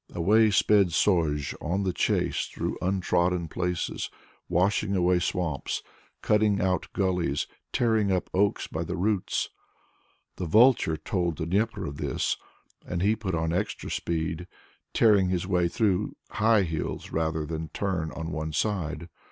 [0.15, 4.09] Away sped Sozh on the chase, through untrodden places,
[4.49, 5.83] washing away swamps,
[6.23, 9.49] cutting out gullies, tearing up oaks by the roots.
[10.37, 12.35] The Vulture told Dnieper of this,
[12.83, 14.47] and he put on extra speed,
[14.91, 19.07] tearing his way through high hills rather than turn on one side.